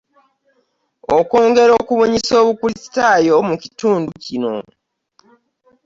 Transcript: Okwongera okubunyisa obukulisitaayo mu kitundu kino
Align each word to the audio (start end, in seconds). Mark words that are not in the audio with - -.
Okwongera 1.17 1.71
okubunyisa 1.81 2.33
obukulisitaayo 2.43 3.35
mu 3.47 3.55
kitundu 3.63 4.09
kino 4.23 4.55